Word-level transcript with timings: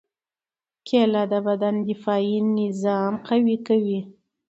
کېله 0.87 1.23
د 1.31 1.33
بدن 1.47 1.75
دفاعي 1.89 2.37
نظام 2.59 3.13
قوي 3.27 3.57
کوي. 3.67 3.99